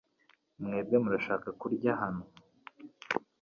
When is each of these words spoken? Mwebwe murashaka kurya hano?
Mwebwe 0.63 0.95
murashaka 1.03 1.49
kurya 1.59 1.91
hano? 2.01 2.23